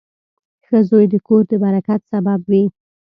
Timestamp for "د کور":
1.09-1.43